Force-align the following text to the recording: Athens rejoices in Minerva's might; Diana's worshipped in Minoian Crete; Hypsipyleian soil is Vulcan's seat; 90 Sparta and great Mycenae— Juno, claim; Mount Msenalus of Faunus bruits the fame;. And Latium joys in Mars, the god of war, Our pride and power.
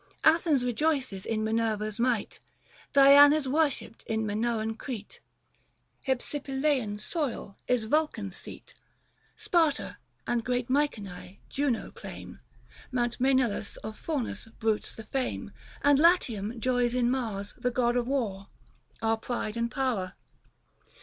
Athens 0.23 0.65
rejoices 0.65 1.27
in 1.27 1.43
Minerva's 1.43 1.99
might; 1.99 2.39
Diana's 2.91 3.47
worshipped 3.47 4.01
in 4.07 4.25
Minoian 4.25 4.75
Crete; 4.75 5.19
Hypsipyleian 6.07 6.99
soil 6.99 7.55
is 7.67 7.83
Vulcan's 7.83 8.35
seat; 8.35 8.73
90 8.73 8.79
Sparta 9.37 9.97
and 10.25 10.43
great 10.43 10.71
Mycenae— 10.71 11.37
Juno, 11.51 11.91
claim; 11.91 12.39
Mount 12.91 13.19
Msenalus 13.19 13.77
of 13.83 13.95
Faunus 13.95 14.47
bruits 14.57 14.91
the 14.95 15.03
fame;. 15.03 15.51
And 15.83 15.99
Latium 15.99 16.59
joys 16.59 16.95
in 16.95 17.11
Mars, 17.11 17.53
the 17.55 17.69
god 17.69 17.95
of 17.95 18.07
war, 18.07 18.47
Our 19.03 19.17
pride 19.17 19.55
and 19.55 19.69
power. 19.69 20.15